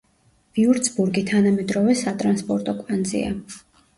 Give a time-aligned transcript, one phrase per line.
[0.59, 3.29] ვიურცბურგი თანამედროვე სატრანსპორტო კვანძია.